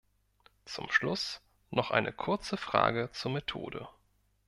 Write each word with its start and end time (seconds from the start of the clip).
Zum 0.65 0.89
Schluss 0.89 1.41
noch 1.69 1.91
eine 1.91 2.11
kurze 2.11 2.57
Frage 2.57 3.11
zur 3.13 3.29
Methode. 3.31 3.87